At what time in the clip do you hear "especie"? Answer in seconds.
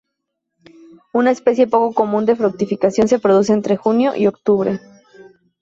1.29-1.67